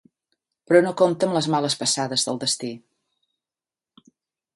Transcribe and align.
Però 0.69 0.79
no 0.85 0.93
compta 1.01 1.27
amb 1.27 1.37
les 1.37 1.49
males 1.55 1.77
passades 1.81 2.23
del 2.29 2.39
destí. 2.45 2.73